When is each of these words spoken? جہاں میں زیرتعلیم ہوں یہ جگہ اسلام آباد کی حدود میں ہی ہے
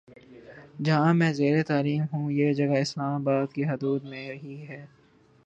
جہاں 0.81 1.13
میں 1.13 1.31
زیرتعلیم 1.33 2.03
ہوں 2.13 2.31
یہ 2.31 2.53
جگہ 2.53 2.77
اسلام 2.77 3.21
آباد 3.21 3.53
کی 3.53 3.65
حدود 3.65 4.03
میں 4.03 4.27
ہی 4.33 4.67
ہے 4.67 4.85